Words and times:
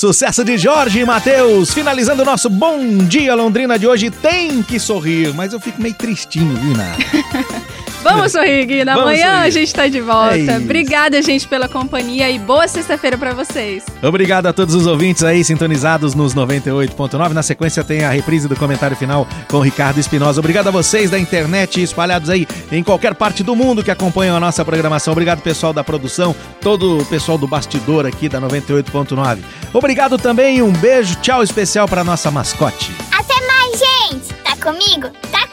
Sucesso 0.00 0.42
de 0.42 0.56
Jorge 0.56 1.00
e 1.00 1.04
Matheus, 1.04 1.74
finalizando 1.74 2.22
o 2.22 2.24
nosso 2.24 2.48
Bom 2.48 3.04
Dia 3.04 3.34
Londrina 3.34 3.78
de 3.78 3.86
hoje. 3.86 4.08
Tem 4.08 4.62
que 4.62 4.80
sorrir, 4.80 5.34
mas 5.34 5.52
eu 5.52 5.60
fico 5.60 5.78
meio 5.78 5.92
tristinho, 5.92 6.56
viu? 6.56 6.72
Vamos 8.02 8.32
sorrir, 8.32 8.64
Guina. 8.66 8.94
Vamos 8.94 9.10
Amanhã 9.10 9.34
sorrir. 9.34 9.46
a 9.46 9.50
gente 9.50 9.74
tá 9.74 9.88
de 9.88 10.00
volta. 10.00 10.34
É. 10.52 10.56
Obrigada, 10.58 11.20
gente, 11.22 11.46
pela 11.46 11.68
companhia 11.68 12.30
e 12.30 12.38
boa 12.38 12.66
sexta-feira 12.66 13.18
pra 13.18 13.34
vocês. 13.34 13.84
Obrigado 14.02 14.46
a 14.46 14.52
todos 14.52 14.74
os 14.74 14.86
ouvintes 14.86 15.22
aí 15.22 15.44
sintonizados 15.44 16.14
nos 16.14 16.34
98.9. 16.34 17.30
Na 17.32 17.42
sequência 17.42 17.84
tem 17.84 18.04
a 18.04 18.10
reprise 18.10 18.48
do 18.48 18.56
comentário 18.56 18.96
final 18.96 19.26
com 19.48 19.60
Ricardo 19.60 19.98
Espinosa. 20.00 20.40
Obrigado 20.40 20.68
a 20.68 20.70
vocês 20.70 21.10
da 21.10 21.18
internet 21.18 21.82
espalhados 21.82 22.30
aí 22.30 22.46
em 22.72 22.82
qualquer 22.82 23.14
parte 23.14 23.42
do 23.42 23.54
mundo 23.54 23.84
que 23.84 23.90
acompanham 23.90 24.36
a 24.36 24.40
nossa 24.40 24.64
programação. 24.64 25.12
Obrigado 25.12 25.42
pessoal 25.42 25.72
da 25.72 25.84
produção, 25.84 26.34
todo 26.60 27.00
o 27.00 27.04
pessoal 27.06 27.36
do 27.36 27.46
bastidor 27.46 28.06
aqui 28.06 28.28
da 28.28 28.40
98.9. 28.40 29.38
Obrigado 29.72 30.16
também 30.16 30.58
e 30.58 30.62
um 30.62 30.72
beijo, 30.72 31.16
tchau 31.16 31.42
especial 31.42 31.86
para 31.86 32.02
nossa 32.02 32.30
mascote. 32.30 32.92
Até 33.12 33.34
mais, 33.46 33.78
gente! 33.78 34.34
Tá 34.42 34.56
comigo? 34.56 35.08
Tá! 35.30 35.49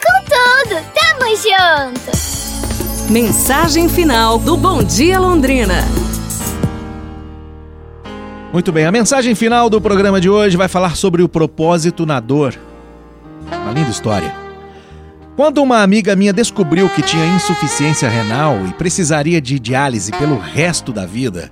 Junto! 1.37 3.11
Mensagem 3.11 3.87
final 3.87 4.39
do 4.39 4.57
Bom 4.57 4.81
Dia 4.81 5.19
Londrina. 5.19 5.83
Muito 8.51 8.71
bem, 8.71 8.87
a 8.87 8.91
mensagem 8.91 9.35
final 9.35 9.69
do 9.69 9.79
programa 9.79 10.19
de 10.19 10.27
hoje 10.27 10.57
vai 10.57 10.67
falar 10.67 10.95
sobre 10.95 11.21
o 11.21 11.29
propósito 11.29 12.07
na 12.07 12.19
dor. 12.19 12.55
Uma 13.51 13.71
linda 13.71 13.91
história. 13.91 14.33
Quando 15.35 15.61
uma 15.61 15.83
amiga 15.83 16.15
minha 16.15 16.33
descobriu 16.33 16.89
que 16.89 17.03
tinha 17.03 17.35
insuficiência 17.35 18.09
renal 18.09 18.65
e 18.65 18.73
precisaria 18.73 19.39
de 19.39 19.59
diálise 19.59 20.11
pelo 20.13 20.39
resto 20.39 20.91
da 20.91 21.05
vida, 21.05 21.51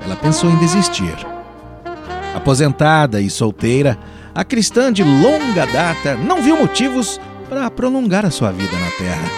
ela 0.00 0.14
pensou 0.14 0.48
em 0.48 0.58
desistir. 0.58 1.16
Aposentada 2.36 3.20
e 3.20 3.28
solteira, 3.28 3.98
a 4.32 4.44
cristã 4.44 4.92
de 4.92 5.02
longa 5.02 5.66
data 5.66 6.14
não 6.14 6.40
viu 6.40 6.56
motivos 6.56 7.20
para 7.48 7.70
prolongar 7.70 8.26
a 8.26 8.30
sua 8.30 8.52
vida 8.52 8.76
na 8.76 8.90
Terra. 8.92 9.28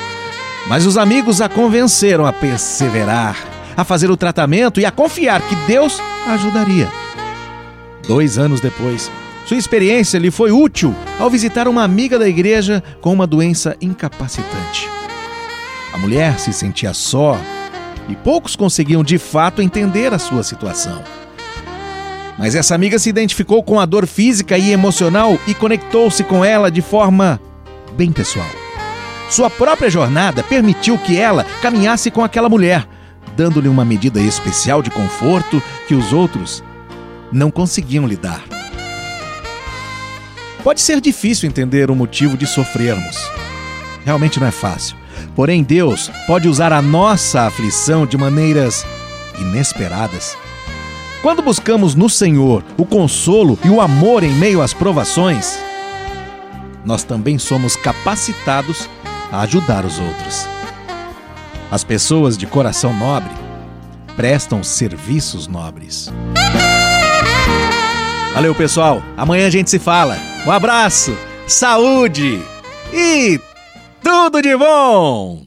Mas 0.69 0.87
os 0.87 0.99
amigos 0.99 1.41
a 1.41 1.49
convenceram 1.49 2.27
a 2.27 2.33
perseverar, 2.33 3.37
a 3.77 3.85
fazer 3.85 4.11
o 4.11 4.17
tratamento 4.17 4.81
e 4.81 4.85
a 4.85 4.91
confiar 4.91 5.41
que 5.43 5.55
Deus 5.67 6.01
a 6.27 6.33
ajudaria. 6.33 6.89
Dois 8.07 8.39
anos 8.39 8.61
depois, 8.61 9.11
sua 9.47 9.57
experiência 9.57 10.19
lhe 10.19 10.31
foi 10.31 10.53
útil 10.53 10.95
ao 11.19 11.31
visitar 11.31 11.67
uma 11.67 11.83
amiga 11.83 12.19
da 12.19 12.29
igreja 12.29 12.83
com 13.01 13.13
uma 13.13 13.27
doença 13.27 13.77
incapacitante. 13.81 14.89
A 15.93 15.99
mulher 15.99 16.39
se 16.39 16.53
sentia 16.53 16.95
só 16.95 17.39
e 18.09 18.17
poucos 18.17 18.57
conseguiam 18.57 19.03
de 19.03 19.19
fato 19.19 19.63
entender 19.63 20.13
a 20.13 20.19
sua 20.19 20.43
situação. 20.43 21.03
Mas 22.39 22.55
essa 22.55 22.75
amiga 22.75 22.99
se 22.99 23.09
identificou 23.09 23.63
com 23.63 23.79
a 23.79 23.85
dor 23.85 24.07
física 24.07 24.57
e 24.57 24.71
emocional 24.71 25.39
e 25.47 25.55
conectou-se 25.55 26.25
com 26.25 26.45
ela 26.45 26.71
de 26.71 26.81
forma 26.81 27.41
bem 28.01 28.11
pessoal. 28.11 28.49
Sua 29.29 29.51
própria 29.51 29.91
jornada 29.91 30.43
permitiu 30.43 30.97
que 30.97 31.19
ela 31.19 31.45
caminhasse 31.61 32.11
com 32.11 32.25
aquela 32.25 32.49
mulher, 32.49 32.89
dando-lhe 33.37 33.69
uma 33.69 33.85
medida 33.85 34.19
especial 34.19 34.81
de 34.81 34.89
conforto 34.89 35.63
que 35.87 35.95
os 35.95 36.11
outros 36.11 36.65
não 37.31 37.51
conseguiam 37.51 38.07
lhe 38.07 38.17
dar. 38.17 38.43
Pode 40.65 40.81
ser 40.81 40.99
difícil 40.99 41.47
entender 41.47 41.91
o 41.91 41.95
motivo 41.95 42.39
de 42.39 42.47
sofrermos. 42.47 43.19
Realmente 44.03 44.41
não 44.41 44.47
é 44.47 44.51
fácil. 44.51 44.97
Porém, 45.37 45.63
Deus 45.63 46.11
pode 46.27 46.49
usar 46.49 46.73
a 46.73 46.81
nossa 46.81 47.43
aflição 47.43 48.07
de 48.07 48.17
maneiras 48.17 48.87
inesperadas. 49.39 50.39
Quando 51.21 51.43
buscamos 51.43 51.95
no 51.95 52.09
Senhor 52.09 52.65
o 52.79 52.87
consolo 52.87 53.59
e 53.63 53.69
o 53.69 53.79
amor 53.79 54.23
em 54.23 54.33
meio 54.33 54.63
às 54.63 54.73
provações, 54.73 55.59
nós 56.85 57.05
também 57.05 57.39
somos 57.39 57.77
capacitados 57.77 58.89
a 59.31 59.41
ajudar 59.43 59.85
os 59.85 59.99
outros. 59.99 60.47
As 61.71 61.85
pessoas 61.85 62.37
de 62.37 62.47
coração 62.47 62.93
nobre 62.93 63.33
prestam 64.17 64.63
serviços 64.63 65.47
nobres. 65.47 66.13
Valeu, 68.35 68.55
pessoal. 68.55 69.03
Amanhã 69.17 69.47
a 69.47 69.51
gente 69.51 69.71
se 69.71 69.79
fala. 69.79 70.17
Um 70.47 70.51
abraço, 70.51 71.17
saúde 71.47 72.41
e 72.93 73.41
tudo 74.03 74.41
de 74.41 74.57
bom! 74.57 75.43